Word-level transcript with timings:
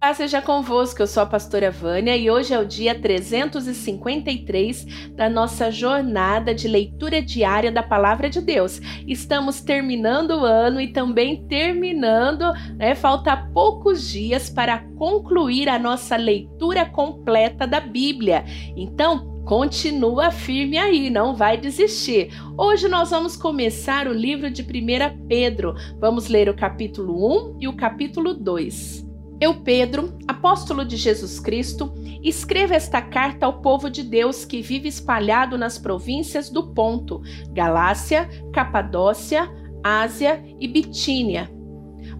Paz 0.00 0.16
seja 0.16 0.40
convosco, 0.40 1.02
eu 1.02 1.06
sou 1.06 1.22
a 1.22 1.26
pastora 1.26 1.70
Vânia 1.70 2.16
e 2.16 2.30
hoje 2.30 2.54
é 2.54 2.58
o 2.58 2.64
dia 2.64 2.98
353 2.98 5.12
da 5.14 5.28
nossa 5.28 5.70
jornada 5.70 6.54
de 6.54 6.66
leitura 6.66 7.20
diária 7.20 7.70
da 7.70 7.82
Palavra 7.82 8.30
de 8.30 8.40
Deus. 8.40 8.80
Estamos 9.06 9.60
terminando 9.60 10.30
o 10.30 10.46
ano 10.46 10.80
e 10.80 10.90
também 10.90 11.46
terminando, 11.46 12.50
né? 12.78 12.94
Falta 12.94 13.36
poucos 13.52 14.10
dias 14.10 14.48
para 14.48 14.78
concluir 14.96 15.68
a 15.68 15.78
nossa 15.78 16.16
leitura 16.16 16.86
completa 16.86 17.66
da 17.66 17.80
Bíblia. 17.80 18.46
Então, 18.74 19.28
Continua 19.44 20.30
firme 20.30 20.78
aí, 20.78 21.10
não 21.10 21.34
vai 21.34 21.56
desistir. 21.56 22.30
Hoje 22.56 22.86
nós 22.86 23.10
vamos 23.10 23.36
começar 23.36 24.06
o 24.06 24.12
livro 24.12 24.48
de 24.48 24.62
1 24.62 25.26
Pedro. 25.26 25.74
Vamos 25.98 26.28
ler 26.28 26.48
o 26.48 26.54
capítulo 26.54 27.56
1 27.56 27.58
e 27.58 27.66
o 27.66 27.72
capítulo 27.72 28.32
2. 28.32 29.09
Eu, 29.40 29.54
Pedro, 29.54 30.18
apóstolo 30.28 30.84
de 30.84 30.98
Jesus 30.98 31.40
Cristo, 31.40 31.94
escrevo 32.22 32.74
esta 32.74 33.00
carta 33.00 33.46
ao 33.46 33.62
povo 33.62 33.88
de 33.88 34.02
Deus 34.02 34.44
que 34.44 34.60
vive 34.60 34.86
espalhado 34.86 35.56
nas 35.56 35.78
províncias 35.78 36.50
do 36.50 36.74
Ponto, 36.74 37.22
Galácia, 37.50 38.28
Capadócia, 38.52 39.50
Ásia 39.82 40.44
e 40.60 40.68
Bitínia. 40.68 41.50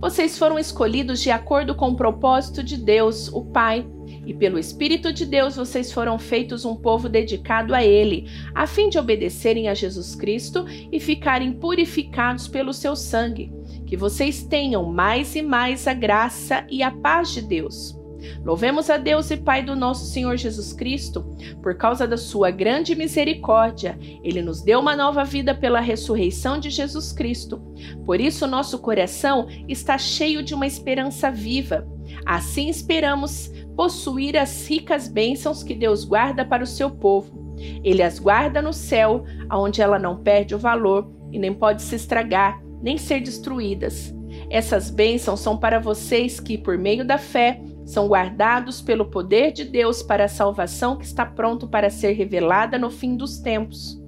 Vocês 0.00 0.38
foram 0.38 0.58
escolhidos 0.58 1.20
de 1.20 1.30
acordo 1.30 1.74
com 1.74 1.88
o 1.88 1.96
propósito 1.96 2.62
de 2.64 2.78
Deus, 2.78 3.28
o 3.28 3.44
Pai, 3.44 3.86
e 4.24 4.32
pelo 4.32 4.58
Espírito 4.58 5.12
de 5.12 5.26
Deus 5.26 5.56
vocês 5.56 5.92
foram 5.92 6.18
feitos 6.18 6.64
um 6.64 6.74
povo 6.74 7.06
dedicado 7.06 7.74
a 7.74 7.84
Ele, 7.84 8.26
a 8.54 8.66
fim 8.66 8.88
de 8.88 8.98
obedecerem 8.98 9.68
a 9.68 9.74
Jesus 9.74 10.14
Cristo 10.14 10.64
e 10.90 10.98
ficarem 10.98 11.52
purificados 11.52 12.48
pelo 12.48 12.72
seu 12.72 12.96
sangue 12.96 13.59
que 13.90 13.96
vocês 13.96 14.44
tenham 14.44 14.84
mais 14.84 15.34
e 15.34 15.42
mais 15.42 15.88
a 15.88 15.92
graça 15.92 16.64
e 16.70 16.80
a 16.80 16.92
paz 16.92 17.30
de 17.30 17.42
Deus. 17.42 17.98
Louvemos 18.44 18.88
a 18.88 18.96
Deus 18.96 19.32
e 19.32 19.36
Pai 19.36 19.64
do 19.64 19.74
nosso 19.74 20.04
Senhor 20.04 20.36
Jesus 20.36 20.72
Cristo, 20.72 21.26
por 21.60 21.74
causa 21.74 22.06
da 22.06 22.16
sua 22.16 22.52
grande 22.52 22.94
misericórdia, 22.94 23.98
ele 24.22 24.42
nos 24.42 24.62
deu 24.62 24.78
uma 24.78 24.94
nova 24.94 25.24
vida 25.24 25.56
pela 25.56 25.80
ressurreição 25.80 26.60
de 26.60 26.70
Jesus 26.70 27.12
Cristo. 27.12 27.60
Por 28.04 28.20
isso 28.20 28.46
nosso 28.46 28.78
coração 28.78 29.48
está 29.66 29.98
cheio 29.98 30.40
de 30.40 30.54
uma 30.54 30.68
esperança 30.68 31.28
viva. 31.28 31.84
Assim 32.24 32.68
esperamos 32.68 33.50
possuir 33.74 34.36
as 34.36 34.68
ricas 34.68 35.08
bênçãos 35.08 35.64
que 35.64 35.74
Deus 35.74 36.04
guarda 36.04 36.44
para 36.44 36.62
o 36.62 36.66
seu 36.66 36.92
povo. 36.92 37.56
Ele 37.82 38.04
as 38.04 38.20
guarda 38.20 38.62
no 38.62 38.72
céu, 38.72 39.24
onde 39.52 39.82
ela 39.82 39.98
não 39.98 40.22
perde 40.22 40.54
o 40.54 40.58
valor 40.60 41.10
e 41.32 41.40
nem 41.40 41.52
pode 41.52 41.82
se 41.82 41.96
estragar 41.96 42.69
nem 42.82 42.96
ser 42.98 43.20
destruídas. 43.20 44.14
Essas 44.48 44.90
bênçãos 44.90 45.40
são 45.40 45.56
para 45.56 45.78
vocês 45.78 46.40
que, 46.40 46.56
por 46.56 46.78
meio 46.78 47.04
da 47.04 47.18
fé, 47.18 47.60
são 47.84 48.06
guardados 48.06 48.80
pelo 48.80 49.06
poder 49.06 49.52
de 49.52 49.64
Deus 49.64 50.02
para 50.02 50.24
a 50.24 50.28
salvação 50.28 50.96
que 50.96 51.04
está 51.04 51.26
pronto 51.26 51.68
para 51.68 51.90
ser 51.90 52.12
revelada 52.12 52.78
no 52.78 52.90
fim 52.90 53.16
dos 53.16 53.38
tempos. 53.38 54.00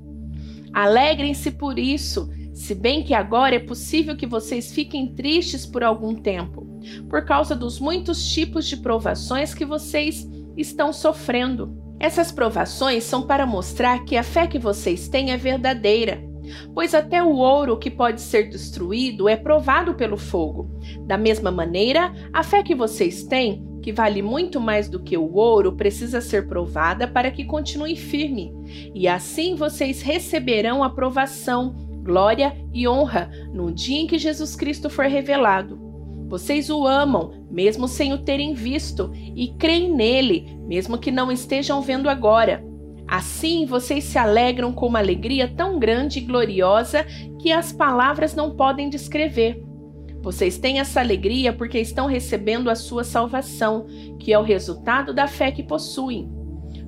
Alegrem-se 0.73 1.51
por 1.51 1.79
isso, 1.79 2.31
se 2.55 2.75
bem 2.75 3.03
que 3.03 3.15
agora 3.15 3.57
é 3.57 3.59
possível 3.59 4.17
que 4.17 4.27
vocês 4.27 4.73
fiquem 4.73 5.15
tristes 5.15 5.67
por 5.67 5.83
algum 5.83 6.15
tempo, 6.15 6.67
por 7.09 7.25
causa 7.25 7.55
dos 7.55 7.79
muitos 7.79 8.33
tipos 8.33 8.67
de 8.67 8.77
provações 8.77 9.53
que 9.53 9.65
vocês 9.65 10.29
estão 10.57 10.93
sofrendo. 10.93 11.77
Essas 11.99 12.33
provações 12.33 13.05
são 13.05 13.23
para 13.23 13.47
mostrar 13.47 14.05
que 14.05 14.17
a 14.17 14.23
fé 14.23 14.47
que 14.47 14.59
vocês 14.59 15.09
têm 15.09 15.31
é 15.31 15.37
verdadeira 15.37 16.32
pois 16.75 16.95
até 16.95 17.23
o 17.23 17.37
ouro 17.37 17.79
que 17.79 17.91
pode 17.91 18.21
ser 18.21 18.49
destruído 18.49 19.29
é 19.29 19.37
provado 19.37 19.95
pelo 19.95 20.17
fogo. 20.17 20.71
Da 21.07 21.17
mesma 21.17 21.51
maneira, 21.51 22.13
a 22.33 22.43
fé 22.43 22.63
que 22.63 22.75
vocês 22.75 23.25
têm, 23.25 23.67
que 23.83 23.93
vale 23.93 24.23
muito 24.23 24.61
mais 24.61 24.89
do 24.89 25.01
que 25.01 25.17
o 25.17 25.35
ouro, 25.35 25.73
precisa 25.73 26.21
ser 26.21 26.47
provada 26.47 27.09
para 27.09 27.31
que 27.31 27.45
continue 27.45 27.97
firme. 27.97 28.53
E 28.95 29.09
assim 29.09 29.55
vocês 29.57 30.03
receberão 30.03 30.85
aprovação, 30.85 31.75
glória 32.03 32.57
e 32.73 32.87
honra 32.87 33.31
no 33.53 33.73
dia 33.73 34.01
em 34.01 34.07
que 34.07 34.19
Jesus 34.19 34.55
Cristo 34.57 34.89
for 34.89 35.07
revelado. 35.07 35.93
Vocês 36.29 36.71
o 36.71 36.87
amam, 36.87 37.47
mesmo 37.51 37.87
sem 37.87 38.15
o 38.15 38.19
terem 38.25 38.55
visto, 38.55 39.13
e 39.15 39.49
creem 39.59 39.95
nele, 39.95 40.59
mesmo 40.67 40.97
que 40.97 41.11
não 41.11 41.31
estejam 41.31 41.83
vendo 41.83 42.09
agora. 42.09 42.65
Assim 43.07 43.67
vocês 43.67 44.05
se 44.05 44.19
alegram 44.19 44.73
com 44.73 44.87
uma 44.87 44.99
alegria 44.99 45.49
tão 45.49 45.79
grande 45.79 46.19
e 46.19 46.23
gloriosa 46.23 47.05
que 47.41 47.53
as 47.53 47.73
palavras 47.73 48.35
não 48.35 48.57
podem 48.57 48.89
descrever. 48.89 49.63
Vocês 50.23 50.57
têm 50.57 50.79
essa 50.79 51.01
alegria 51.01 51.53
porque 51.53 51.81
estão 51.81 52.07
recebendo 52.07 52.71
a 52.71 52.77
sua 52.77 53.03
salvação, 53.03 53.87
que 54.21 54.33
é 54.33 54.39
o 54.39 54.43
resultado 54.43 55.13
da 55.13 55.27
fé 55.27 55.51
que 55.51 55.65
possuem. 55.65 56.31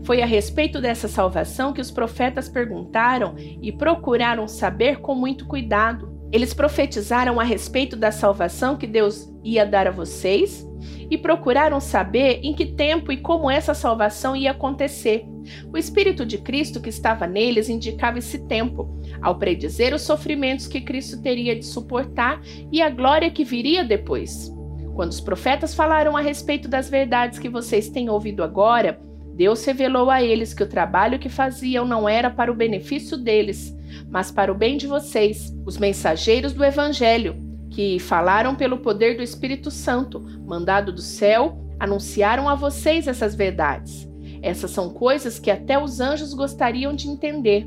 Foi 0.05 0.23
a 0.23 0.27
respeito 0.27 0.81
dessa 0.81 1.09
salvação 1.09 1.73
que 1.73 1.81
os 1.81 1.91
profetas 1.91 2.49
perguntaram 2.49 3.35
e 3.39 3.73
procuraram 3.73 4.47
saber 4.47 5.01
com 5.01 5.15
muito 5.15 5.47
cuidado. 5.47 6.15
Eles 6.31 6.55
profetizaram 6.55 7.41
a 7.41 7.45
respeito 7.45 7.97
da 7.97 8.13
salvação 8.13 8.77
que 8.77 8.87
Deus 8.87 9.33
ia 9.43 9.67
dar 9.67 9.89
a 9.89 9.91
vocês 9.91 10.67
e 11.11 11.19
procuraram 11.19 11.81
saber 11.81 12.41
em 12.43 12.55
que 12.55 12.67
tempo 12.67 13.11
e 13.11 13.17
como 13.17 13.51
essa 13.51 13.75
salvação 13.75 14.37
ia 14.37 14.53
acontecer. 14.53 15.27
O 15.73 15.77
Espírito 15.77 16.25
de 16.25 16.39
Cristo 16.39 16.81
que 16.81 16.89
estava 16.89 17.27
neles 17.27 17.69
indicava 17.69 18.19
esse 18.19 18.47
tempo, 18.47 19.01
ao 19.21 19.39
predizer 19.39 19.95
os 19.95 20.03
sofrimentos 20.03 20.67
que 20.67 20.81
Cristo 20.81 21.21
teria 21.21 21.57
de 21.57 21.65
suportar 21.65 22.41
e 22.71 22.81
a 22.81 22.91
glória 22.91 23.31
que 23.31 23.45
viria 23.45 23.85
depois. 23.85 24.53
Quando 24.95 25.11
os 25.11 25.21
profetas 25.21 25.75
falaram 25.75 26.17
a 26.17 26.21
respeito 26.21 26.69
das 26.69 26.89
verdades 26.89 27.39
que 27.39 27.49
vocês 27.49 27.89
têm 27.89 28.09
ouvido 28.09 28.43
agora, 28.43 29.01
Deus 29.35 29.65
revelou 29.65 30.11
a 30.11 30.23
eles 30.23 30.55
que 30.55 30.63
o 30.63 30.69
trabalho 30.69 31.19
que 31.19 31.29
faziam 31.29 31.85
não 31.85 32.09
era 32.09 32.31
para 32.31 32.53
o 32.53 32.55
benefício 32.55 33.17
deles, 33.17 33.77
mas 34.09 34.31
para 34.31 34.53
o 34.53 34.55
bem 34.55 34.77
de 34.77 34.87
vocês, 34.87 35.53
os 35.67 35.77
mensageiros 35.77 36.53
do 36.53 36.65
Evangelho, 36.65 37.37
que 37.71 37.99
falaram 37.99 38.55
pelo 38.55 38.79
poder 38.79 39.17
do 39.17 39.23
Espírito 39.23 39.71
Santo, 39.71 40.21
mandado 40.47 40.93
do 40.93 41.01
céu, 41.01 41.59
anunciaram 41.81 42.49
a 42.49 42.55
vocês 42.55 43.09
essas 43.09 43.35
verdades. 43.35 44.09
Essas 44.45 44.73
são 44.73 44.91
coisas 44.91 45.39
que 45.39 45.51
até 45.51 45.83
os 45.83 46.01
anjos 46.01 46.35
gostariam 46.35 46.95
de 46.95 47.09
entender. 47.09 47.67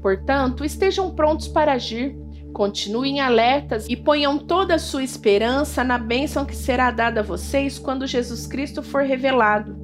Portanto, 0.00 0.64
estejam 0.64 1.14
prontos 1.14 1.46
para 1.46 1.72
agir, 1.72 2.16
continuem 2.54 3.20
alertas 3.20 3.86
e 3.86 3.94
ponham 3.94 4.38
toda 4.38 4.76
a 4.76 4.78
sua 4.78 5.04
esperança 5.04 5.84
na 5.84 5.98
bênção 5.98 6.46
que 6.46 6.56
será 6.56 6.90
dada 6.90 7.20
a 7.20 7.22
vocês 7.22 7.78
quando 7.78 8.06
Jesus 8.06 8.46
Cristo 8.46 8.82
for 8.82 9.02
revelado. 9.02 9.76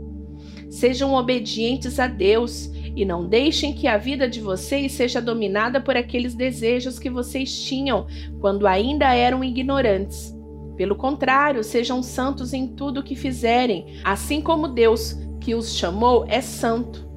Sejam 0.71 1.13
obedientes 1.13 2.01
a 2.01 2.07
Deus 2.07 2.71
e 2.97 3.05
não 3.05 3.29
deixem 3.29 3.75
que 3.75 3.87
a 3.87 3.99
vida 3.99 4.27
de 4.27 4.41
vocês 4.41 4.93
seja 4.93 5.21
dominada 5.21 5.83
por 5.83 5.99
aqueles 5.99 6.35
desejos 6.35 6.99
que 6.99 7.11
vocês 7.11 7.63
tinham 7.63 8.07
quando 8.41 8.67
ainda 8.67 9.13
eram 9.13 9.45
ignorantes. 9.45 10.35
Pelo 10.79 10.97
contrário, 10.97 11.63
sejam 11.63 12.03
santos 12.03 12.55
em 12.55 12.69
tudo 12.69 13.01
o 13.01 13.03
que 13.03 13.15
fizerem, 13.15 14.01
assim 14.03 14.41
como 14.41 14.67
Deus, 14.67 15.15
que 15.43 15.55
os 15.55 15.75
chamou, 15.75 16.25
é 16.29 16.41
santo. 16.41 17.09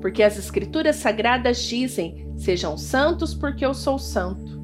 Porque 0.00 0.22
as 0.22 0.38
Escrituras 0.38 0.96
Sagradas 0.96 1.62
dizem: 1.62 2.32
Sejam 2.36 2.76
santos, 2.76 3.34
porque 3.34 3.64
eu 3.64 3.74
sou 3.74 3.98
santo. 3.98 4.62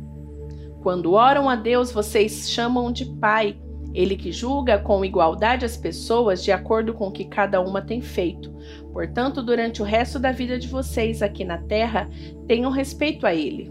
Quando 0.83 1.13
oram 1.13 1.49
a 1.49 1.57
Deus, 1.57 1.93
vocês 1.93 2.51
chamam 2.51 2.91
de 2.91 3.05
Pai 3.05 3.59
ele 3.93 4.17
que 4.17 4.31
julga 4.31 4.79
com 4.79 5.05
igualdade 5.05 5.65
as 5.65 5.77
pessoas 5.77 6.45
de 6.45 6.53
acordo 6.53 6.95
com 6.95 7.09
o 7.09 7.13
que 7.13 7.25
cada 7.25 7.61
uma 7.61 7.83
tem 7.83 8.01
feito. 8.01 8.53
Portanto, 8.93 9.43
durante 9.43 9.83
o 9.83 9.85
resto 9.85 10.19
da 10.19 10.33
vida 10.33 10.59
de 10.59 10.69
vocês 10.69 11.23
aqui 11.23 11.45
na 11.45 11.59
terra, 11.59 12.09
tenham 12.47 12.71
respeito 12.71 13.27
a 13.27 13.35
ele. 13.35 13.71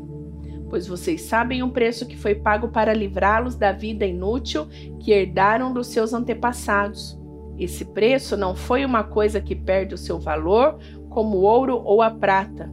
Pois 0.70 0.88
vocês 0.88 1.22
sabem 1.22 1.64
o 1.64 1.72
preço 1.72 2.06
que 2.06 2.18
foi 2.18 2.36
pago 2.36 2.68
para 2.68 2.94
livrá-los 2.94 3.56
da 3.56 3.72
vida 3.72 4.06
inútil 4.06 4.68
que 5.00 5.12
herdaram 5.12 5.74
dos 5.74 5.88
seus 5.88 6.14
antepassados. 6.14 7.19
Esse 7.60 7.84
preço 7.84 8.38
não 8.38 8.56
foi 8.56 8.86
uma 8.86 9.04
coisa 9.04 9.42
que 9.42 9.54
perde 9.54 9.94
o 9.94 9.98
seu 9.98 10.18
valor, 10.18 10.80
como 11.10 11.38
o 11.38 11.42
ouro 11.42 11.82
ou 11.84 12.02
a 12.02 12.10
prata. 12.10 12.72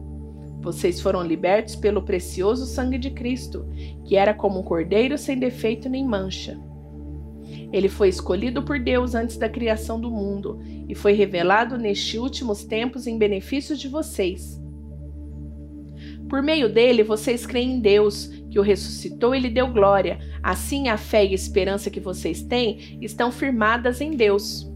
Vocês 0.61 1.01
foram 1.01 1.21
libertos 1.21 1.75
pelo 1.75 2.01
precioso 2.01 2.65
sangue 2.65 2.97
de 2.97 3.11
Cristo, 3.11 3.67
que 4.05 4.15
era 4.15 4.33
como 4.33 4.59
um 4.59 4.63
cordeiro 4.63 5.17
sem 5.17 5.37
defeito 5.37 5.89
nem 5.89 6.05
mancha. 6.05 6.57
Ele 7.71 7.89
foi 7.89 8.07
escolhido 8.07 8.63
por 8.63 8.79
Deus 8.79 9.13
antes 9.13 9.37
da 9.37 9.49
criação 9.49 9.99
do 9.99 10.09
mundo 10.09 10.59
e 10.87 10.95
foi 10.95 11.13
revelado 11.13 11.77
nestes 11.77 12.19
últimos 12.19 12.63
tempos 12.63 13.07
em 13.07 13.17
benefício 13.17 13.75
de 13.75 13.87
vocês. 13.87 14.61
Por 16.29 16.41
meio 16.41 16.67
dele, 16.69 17.03
vocês 17.03 17.45
creem 17.45 17.75
em 17.75 17.79
Deus, 17.79 18.27
que 18.49 18.59
o 18.59 18.61
ressuscitou 18.61 19.33
e 19.33 19.39
lhe 19.39 19.49
deu 19.49 19.67
glória. 19.67 20.19
Assim, 20.43 20.89
a 20.89 20.97
fé 20.97 21.25
e 21.25 21.29
a 21.29 21.35
esperança 21.35 21.89
que 21.89 21.99
vocês 21.99 22.41
têm 22.41 22.97
estão 23.01 23.31
firmadas 23.31 24.01
em 24.01 24.11
Deus. 24.11 24.69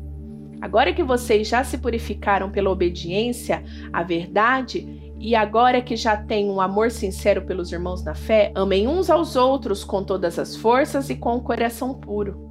Agora 0.62 0.94
que 0.94 1.04
vocês 1.04 1.48
já 1.48 1.64
se 1.64 1.80
purificaram 1.80 2.52
pela 2.52 2.70
obediência 2.70 3.64
à 3.92 4.04
verdade, 4.04 5.12
e 5.20 5.36
agora 5.36 5.82
que 5.82 5.96
já 5.96 6.16
têm 6.16 6.50
um 6.50 6.62
amor 6.62 6.92
sincero 6.92 7.42
pelos 7.42 7.72
irmãos 7.72 8.04
na 8.04 8.14
fé, 8.14 8.52
amem 8.56 8.88
uns 8.88 9.10
aos 9.10 9.36
outros 9.36 9.84
com 9.84 10.04
todas 10.04 10.38
as 10.38 10.56
forças 10.56 11.10
e 11.10 11.16
com 11.16 11.36
o 11.36 11.42
coração 11.42 11.94
puro. 11.94 12.50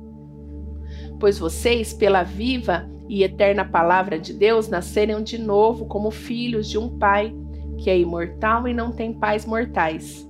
pois 1.19 1.39
vocês, 1.39 1.93
pela 1.93 2.23
viva 2.23 2.89
e 3.09 3.23
eterna 3.23 3.65
palavra 3.65 4.19
de 4.19 4.33
Deus, 4.33 4.69
nasceram 4.69 5.23
de 5.23 5.37
novo 5.37 5.85
como 5.87 6.11
filhos 6.11 6.69
de 6.69 6.79
um 6.79 6.99
Pai 6.99 7.35
que 7.77 7.91
é 7.91 7.99
imortal 7.99 8.69
e 8.69 8.75
não 8.75 8.93
tem 8.93 9.13
pais 9.13 9.45
mortais. 9.45 10.30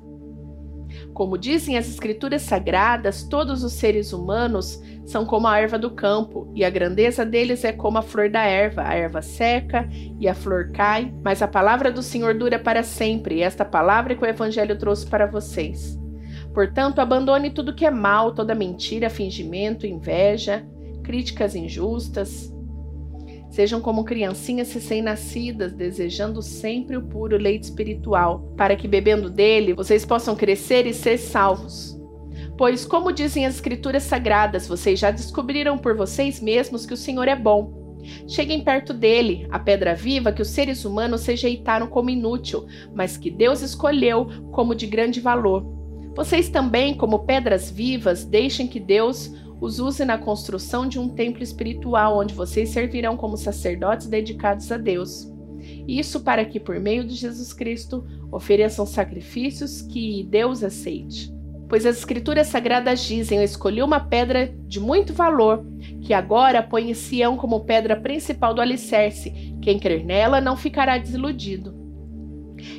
Como 1.14 1.36
dizem 1.36 1.76
as 1.76 1.88
Escrituras 1.88 2.42
Sagradas, 2.42 3.24
todos 3.24 3.62
os 3.62 3.72
seres 3.72 4.12
humanos 4.12 4.80
são 5.04 5.26
como 5.26 5.46
a 5.46 5.58
erva 5.58 5.78
do 5.78 5.90
campo, 5.90 6.50
e 6.54 6.64
a 6.64 6.70
grandeza 6.70 7.26
deles 7.26 7.64
é 7.64 7.72
como 7.72 7.98
a 7.98 8.02
flor 8.02 8.30
da 8.30 8.42
erva. 8.42 8.82
A 8.82 8.94
erva 8.94 9.20
seca 9.20 9.88
e 10.18 10.28
a 10.28 10.34
flor 10.34 10.70
cai, 10.72 11.12
mas 11.22 11.42
a 11.42 11.48
palavra 11.48 11.90
do 11.90 12.02
Senhor 12.02 12.34
dura 12.34 12.58
para 12.58 12.82
sempre, 12.82 13.36
e 13.36 13.42
esta 13.42 13.64
palavra 13.64 14.14
que 14.14 14.22
o 14.22 14.26
Evangelho 14.26 14.78
trouxe 14.78 15.06
para 15.06 15.26
vocês. 15.26 15.98
Portanto, 16.54 17.00
abandone 17.00 17.50
tudo 17.50 17.74
que 17.74 17.84
é 17.84 17.90
mal, 17.90 18.32
toda 18.32 18.54
mentira, 18.54 19.10
fingimento, 19.10 19.86
inveja, 19.86 20.66
críticas 21.02 21.54
injustas. 21.54 22.52
Sejam 23.50 23.81
como 23.81 24.05
criancinhas 24.05 24.73
recém-nascidas, 24.73 25.73
desejando 25.73 26.41
sempre 26.41 26.97
o 26.97 27.02
puro 27.02 27.37
leite 27.37 27.64
espiritual, 27.64 28.55
para 28.56 28.76
que, 28.76 28.87
bebendo 28.87 29.29
dele, 29.29 29.75
vocês 29.75 30.05
possam 30.05 30.37
crescer 30.37 30.87
e 30.87 30.94
ser 30.94 31.19
salvos. 31.19 32.00
Pois, 32.56 32.85
como 32.85 33.12
dizem 33.12 33.47
as 33.47 33.56
Escrituras 33.56 34.05
Sagradas, 34.05 34.69
vocês 34.69 35.00
já 35.00 35.11
descobriram 35.11 35.76
por 35.76 35.97
vocês 35.97 36.41
mesmos 36.41 36.87
que 36.87 36.94
o 36.94 36.97
Senhor 36.97 37.26
é 37.26 37.35
bom. 37.35 37.99
Cheguem 38.29 38.62
perto 38.62 38.94
dele, 38.94 39.47
a 39.50 39.58
pedra 39.58 39.94
viva 39.94 40.32
que 40.32 40.43
os 40.43 40.49
seres 40.49 40.85
humanos 40.85 41.26
rejeitaram 41.26 41.87
como 41.87 42.11
inútil, 42.11 42.67
mas 42.94 43.17
que 43.17 43.31
Deus 43.31 43.62
escolheu 43.62 44.29
como 44.53 44.75
de 44.75 44.87
grande 44.87 45.20
valor. 45.20 45.64
Vocês 46.14 46.49
também, 46.49 46.94
como 46.94 47.20
pedras 47.20 47.70
vivas, 47.70 48.25
deixem 48.25 48.67
que 48.67 48.81
Deus 48.81 49.32
os 49.60 49.78
use 49.78 50.04
na 50.04 50.16
construção 50.16 50.88
de 50.88 50.98
um 50.98 51.08
templo 51.08 51.42
espiritual 51.42 52.18
onde 52.18 52.34
vocês 52.34 52.70
servirão 52.70 53.16
como 53.16 53.36
sacerdotes 53.36 54.06
dedicados 54.06 54.70
a 54.72 54.76
Deus. 54.76 55.30
Isso 55.86 56.20
para 56.20 56.44
que, 56.44 56.58
por 56.58 56.80
meio 56.80 57.04
de 57.04 57.14
Jesus 57.14 57.52
Cristo, 57.52 58.04
ofereçam 58.32 58.86
sacrifícios 58.86 59.82
que 59.82 60.26
Deus 60.30 60.62
aceite. 60.62 61.32
Pois 61.68 61.86
as 61.86 61.98
Escrituras 61.98 62.48
Sagradas 62.48 63.00
dizem: 63.04 63.38
Eu 63.38 63.44
escolhi 63.44 63.82
uma 63.82 64.00
pedra 64.00 64.52
de 64.66 64.80
muito 64.80 65.12
valor, 65.12 65.64
que 66.00 66.12
agora 66.12 66.62
põe 66.62 66.90
em 66.90 66.94
Sião 66.94 67.36
como 67.36 67.60
pedra 67.60 67.94
principal 67.94 68.54
do 68.54 68.60
alicerce. 68.60 69.54
Quem 69.62 69.78
crer 69.78 70.04
nela 70.04 70.40
não 70.40 70.56
ficará 70.56 70.98
desiludido. 70.98 71.78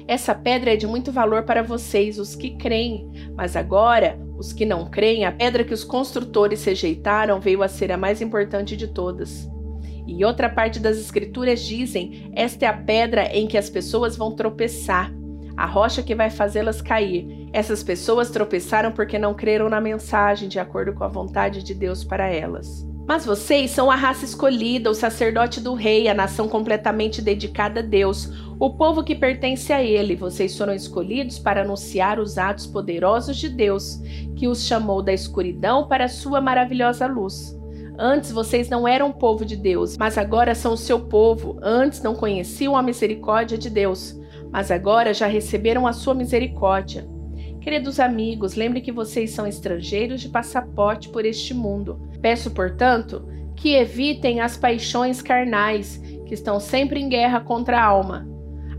Essa 0.08 0.36
pedra 0.36 0.74
é 0.74 0.76
de 0.76 0.86
muito 0.86 1.12
valor 1.12 1.44
para 1.44 1.64
vocês, 1.64 2.20
os 2.20 2.36
que 2.36 2.52
creem, 2.58 3.10
mas 3.36 3.56
agora 3.56 4.20
os 4.42 4.52
que 4.52 4.66
não 4.66 4.90
creem, 4.90 5.24
a 5.24 5.32
pedra 5.32 5.64
que 5.64 5.74
os 5.74 5.84
construtores 5.84 6.64
rejeitaram 6.66 7.40
veio 7.40 7.62
a 7.62 7.68
ser 7.68 7.92
a 7.92 7.98
mais 7.98 8.22
importante 8.22 8.76
de 8.76 8.88
todas. 8.88 9.48
E 10.08 10.26
outra 10.26 10.50
parte 10.50 10.80
das 10.80 10.98
escrituras 10.98 11.64
dizem: 11.64 12.32
esta 12.36 12.66
é 12.66 12.68
a 12.68 12.74
pedra 12.74 13.26
em 13.36 13.48
que 13.48 13.58
as 13.58 13.70
pessoas 13.70 14.18
vão 14.18 14.36
tropeçar, 14.36 15.14
a 15.56 15.66
rocha 15.66 16.02
que 16.02 16.16
vai 16.16 16.30
fazê-las 16.30 16.82
cair. 16.82 17.48
Essas 17.54 17.84
pessoas 17.84 18.32
tropeçaram 18.32 18.92
porque 18.92 19.20
não 19.20 19.34
creram 19.34 19.70
na 19.70 19.80
mensagem 19.80 20.50
de 20.50 20.60
acordo 20.60 20.94
com 20.94 21.04
a 21.04 21.08
vontade 21.08 21.64
de 21.64 21.74
Deus 21.74 22.04
para 22.04 22.28
elas. 22.28 22.91
Mas 23.12 23.26
vocês 23.26 23.72
são 23.72 23.92
a 23.92 23.96
raça 23.98 24.24
escolhida, 24.24 24.90
o 24.90 24.94
sacerdote 24.94 25.60
do 25.60 25.74
rei, 25.74 26.08
a 26.08 26.14
nação 26.14 26.48
completamente 26.48 27.22
dedicada 27.22 27.82
a 27.82 27.84
Deus, 27.84 28.30
o 28.58 28.70
povo 28.70 29.04
que 29.04 29.14
pertence 29.14 29.74
a 29.74 29.84
ele. 29.84 30.16
Vocês 30.16 30.58
foram 30.58 30.74
escolhidos 30.74 31.38
para 31.38 31.64
anunciar 31.64 32.22
os 32.22 32.38
atos 32.38 32.66
poderosos 32.66 33.36
de 33.36 33.50
Deus, 33.50 34.00
que 34.38 34.48
os 34.48 34.66
chamou 34.66 35.02
da 35.02 35.12
escuridão 35.12 35.90
para 35.90 36.06
a 36.06 36.08
sua 36.08 36.40
maravilhosa 36.40 37.06
luz. 37.06 37.54
Antes 38.00 38.32
vocês 38.32 38.70
não 38.70 38.88
eram 38.88 39.12
povo 39.12 39.44
de 39.44 39.58
Deus, 39.58 39.98
mas 39.98 40.18
agora 40.18 40.56
são 40.56 40.76
o 40.76 40.78
seu 40.78 40.98
povo. 40.98 41.60
Antes 41.62 42.02
não 42.02 42.16
conheciam 42.16 42.78
a 42.78 42.82
misericórdia 42.82 43.58
de 43.58 43.70
Deus, 43.70 44.18
mas 44.50 44.72
agora 44.72 45.14
já 45.14 45.28
receberam 45.28 45.86
a 45.86 45.92
sua 45.92 46.14
misericórdia. 46.14 47.06
Queridos 47.60 48.00
amigos, 48.00 48.56
lembre 48.56 48.80
que 48.80 48.92
vocês 48.92 49.32
são 49.32 49.46
estrangeiros 49.46 50.22
de 50.22 50.30
passaporte 50.30 51.10
por 51.10 51.26
este 51.26 51.54
mundo. 51.54 52.10
Peço, 52.22 52.52
portanto, 52.52 53.28
que 53.56 53.76
evitem 53.76 54.40
as 54.40 54.58
paixões 54.58 55.22
carnais, 55.22 55.98
que 56.26 56.34
estão 56.34 56.60
sempre 56.60 57.00
em 57.00 57.10
guerra 57.10 57.40
contra 57.40 57.80
a 57.80 57.86
alma. 57.86 58.28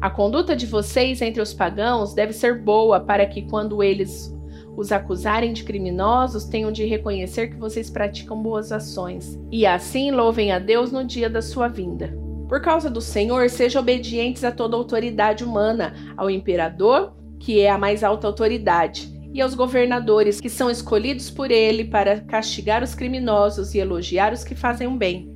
A 0.00 0.10
conduta 0.10 0.56
de 0.56 0.66
vocês 0.66 1.22
entre 1.22 1.40
os 1.40 1.54
pagãos 1.54 2.14
deve 2.14 2.32
ser 2.32 2.60
boa 2.62 2.98
para 2.98 3.26
que, 3.26 3.42
quando 3.42 3.82
eles 3.82 4.32
os 4.76 4.90
acusarem 4.90 5.52
de 5.52 5.64
criminosos, 5.64 6.44
tenham 6.44 6.72
de 6.72 6.84
reconhecer 6.84 7.48
que 7.48 7.56
vocês 7.56 7.90
praticam 7.90 8.42
boas 8.42 8.72
ações, 8.72 9.38
e 9.50 9.66
assim 9.66 10.10
louvem 10.10 10.50
a 10.50 10.58
Deus 10.58 10.90
no 10.90 11.04
dia 11.04 11.28
da 11.28 11.42
sua 11.42 11.68
vinda. 11.68 12.16
Por 12.48 12.60
causa 12.60 12.90
do 12.90 13.00
Senhor, 13.00 13.48
sejam 13.50 13.82
obedientes 13.82 14.44
a 14.44 14.50
toda 14.50 14.76
autoridade 14.76 15.44
humana, 15.44 15.94
ao 16.16 16.30
imperador 16.30 17.12
que 17.42 17.60
é 17.60 17.68
a 17.68 17.76
mais 17.76 18.04
alta 18.04 18.28
autoridade, 18.28 19.11
e 19.32 19.40
aos 19.40 19.54
governadores, 19.54 20.40
que 20.40 20.50
são 20.50 20.70
escolhidos 20.70 21.30
por 21.30 21.50
ele 21.50 21.84
para 21.84 22.20
castigar 22.20 22.82
os 22.82 22.94
criminosos 22.94 23.74
e 23.74 23.78
elogiar 23.78 24.32
os 24.32 24.44
que 24.44 24.54
fazem 24.54 24.86
o 24.86 24.96
bem. 24.96 25.32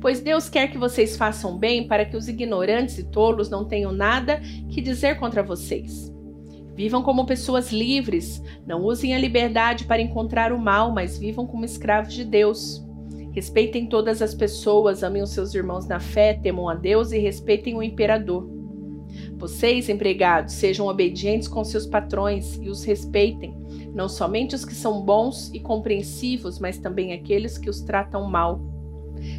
Pois 0.00 0.20
Deus 0.20 0.48
quer 0.48 0.70
que 0.70 0.78
vocês 0.78 1.16
façam 1.16 1.56
bem 1.56 1.86
para 1.86 2.04
que 2.04 2.16
os 2.16 2.28
ignorantes 2.28 2.98
e 2.98 3.04
tolos 3.04 3.48
não 3.48 3.64
tenham 3.64 3.92
nada 3.92 4.40
que 4.68 4.80
dizer 4.80 5.18
contra 5.18 5.42
vocês. 5.42 6.12
Vivam 6.74 7.02
como 7.02 7.26
pessoas 7.26 7.72
livres, 7.72 8.42
não 8.66 8.82
usem 8.82 9.14
a 9.14 9.18
liberdade 9.18 9.84
para 9.84 10.00
encontrar 10.00 10.52
o 10.52 10.58
mal, 10.58 10.92
mas 10.92 11.18
vivam 11.18 11.46
como 11.46 11.64
escravos 11.64 12.12
de 12.12 12.24
Deus. 12.24 12.84
Respeitem 13.32 13.86
todas 13.86 14.20
as 14.22 14.34
pessoas, 14.34 15.02
amem 15.02 15.22
os 15.22 15.30
seus 15.30 15.54
irmãos 15.54 15.86
na 15.86 16.00
fé, 16.00 16.34
temam 16.34 16.68
a 16.68 16.74
Deus 16.74 17.12
e 17.12 17.18
respeitem 17.18 17.76
o 17.76 17.82
imperador. 17.82 18.59
Vocês, 19.40 19.88
empregados, 19.88 20.52
sejam 20.52 20.86
obedientes 20.86 21.48
com 21.48 21.64
seus 21.64 21.86
patrões 21.86 22.58
e 22.60 22.68
os 22.68 22.84
respeitem, 22.84 23.56
não 23.94 24.06
somente 24.06 24.54
os 24.54 24.66
que 24.66 24.74
são 24.74 25.00
bons 25.00 25.50
e 25.54 25.58
compreensivos, 25.58 26.58
mas 26.58 26.76
também 26.76 27.14
aqueles 27.14 27.56
que 27.56 27.70
os 27.70 27.80
tratam 27.80 28.28
mal. 28.28 28.60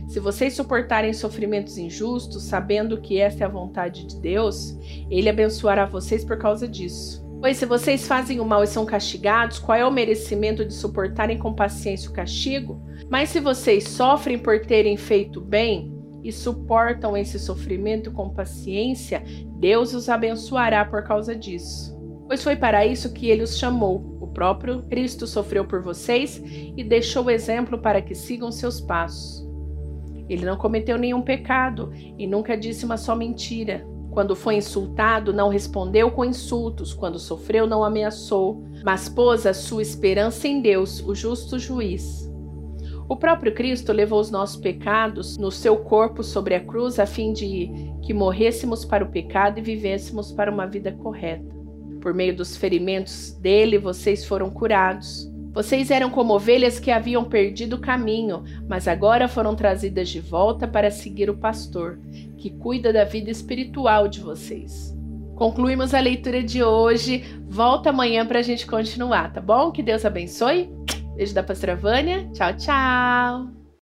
Se 0.07 0.19
vocês 0.19 0.55
suportarem 0.55 1.13
sofrimentos 1.13 1.77
injustos, 1.77 2.45
sabendo 2.45 2.99
que 2.99 3.19
esta 3.19 3.43
é 3.43 3.45
a 3.45 3.49
vontade 3.49 4.07
de 4.07 4.19
Deus, 4.19 4.75
Ele 5.07 5.29
abençoará 5.29 5.85
vocês 5.85 6.25
por 6.25 6.39
causa 6.39 6.67
disso. 6.67 7.23
Pois 7.39 7.57
se 7.57 7.67
vocês 7.67 8.07
fazem 8.07 8.39
o 8.39 8.45
mal 8.45 8.63
e 8.63 8.67
são 8.67 8.85
castigados, 8.85 9.59
qual 9.59 9.77
é 9.77 9.85
o 9.85 9.91
merecimento 9.91 10.65
de 10.65 10.73
suportarem 10.73 11.37
com 11.37 11.53
paciência 11.53 12.09
o 12.09 12.13
castigo? 12.13 12.81
Mas 13.07 13.29
se 13.29 13.39
vocês 13.39 13.83
sofrem 13.83 14.39
por 14.39 14.61
terem 14.61 14.97
feito 14.97 15.39
bem, 15.39 15.90
e 16.23 16.31
suportam 16.31 17.15
esse 17.15 17.39
sofrimento 17.39 18.11
com 18.11 18.29
paciência, 18.29 19.23
Deus 19.57 19.93
os 19.93 20.09
abençoará 20.09 20.85
por 20.85 21.03
causa 21.03 21.35
disso. 21.35 21.99
Pois 22.27 22.43
foi 22.43 22.55
para 22.55 22.85
isso 22.85 23.11
que 23.11 23.29
ele 23.29 23.43
os 23.43 23.57
chamou. 23.57 24.17
O 24.21 24.27
próprio 24.27 24.83
Cristo 24.83 25.27
sofreu 25.27 25.65
por 25.65 25.81
vocês 25.81 26.41
e 26.77 26.83
deixou 26.83 27.25
o 27.25 27.29
exemplo 27.29 27.77
para 27.77 28.01
que 28.01 28.15
sigam 28.15 28.51
seus 28.51 28.79
passos. 28.79 29.45
Ele 30.29 30.45
não 30.45 30.55
cometeu 30.55 30.97
nenhum 30.97 31.21
pecado 31.21 31.91
e 32.17 32.25
nunca 32.25 32.55
disse 32.55 32.85
uma 32.85 32.95
só 32.95 33.15
mentira. 33.15 33.85
Quando 34.11 34.33
foi 34.33 34.55
insultado, 34.55 35.33
não 35.33 35.49
respondeu 35.49 36.09
com 36.11 36.23
insultos. 36.23 36.93
Quando 36.93 37.19
sofreu, 37.19 37.67
não 37.67 37.83
ameaçou, 37.83 38.63
mas 38.83 39.09
pôs 39.09 39.45
a 39.45 39.53
sua 39.53 39.81
esperança 39.81 40.47
em 40.47 40.61
Deus, 40.61 41.01
o 41.01 41.13
justo 41.13 41.59
juiz. 41.59 42.30
O 43.11 43.17
próprio 43.17 43.53
Cristo 43.53 43.91
levou 43.91 44.21
os 44.21 44.31
nossos 44.31 44.55
pecados 44.55 45.37
no 45.37 45.51
seu 45.51 45.75
corpo 45.75 46.23
sobre 46.23 46.55
a 46.55 46.61
cruz 46.61 46.97
a 46.97 47.05
fim 47.05 47.33
de 47.33 47.69
que 48.01 48.13
morrêssemos 48.13 48.85
para 48.85 49.03
o 49.03 49.09
pecado 49.09 49.59
e 49.59 49.61
vivêssemos 49.61 50.31
para 50.31 50.49
uma 50.49 50.65
vida 50.65 50.93
correta. 50.93 51.53
Por 51.99 52.13
meio 52.13 52.33
dos 52.33 52.55
ferimentos 52.55 53.33
dele, 53.33 53.77
vocês 53.77 54.23
foram 54.23 54.49
curados. 54.49 55.29
Vocês 55.51 55.91
eram 55.91 56.09
como 56.09 56.33
ovelhas 56.33 56.79
que 56.79 56.89
haviam 56.89 57.25
perdido 57.25 57.75
o 57.75 57.81
caminho, 57.81 58.45
mas 58.65 58.87
agora 58.87 59.27
foram 59.27 59.57
trazidas 59.57 60.07
de 60.07 60.21
volta 60.21 60.65
para 60.65 60.89
seguir 60.89 61.29
o 61.29 61.35
pastor, 61.35 61.99
que 62.37 62.49
cuida 62.49 62.93
da 62.93 63.03
vida 63.03 63.29
espiritual 63.29 64.07
de 64.07 64.21
vocês. 64.21 64.97
Concluímos 65.35 65.93
a 65.93 65.99
leitura 65.99 66.41
de 66.41 66.63
hoje. 66.63 67.25
Volta 67.45 67.89
amanhã 67.89 68.25
para 68.25 68.39
a 68.39 68.43
gente 68.43 68.65
continuar, 68.65 69.33
tá 69.33 69.41
bom? 69.41 69.69
Que 69.69 69.83
Deus 69.83 70.05
abençoe. 70.05 70.69
Beijo 71.15 71.33
da 71.33 71.43
pastora 71.43 71.75
Vânia. 71.75 72.29
Tchau, 72.31 72.53
tchau. 72.57 73.60